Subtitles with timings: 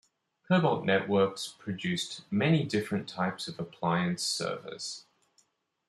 [0.47, 5.05] Cobalt Networks produced many different types of appliance servers.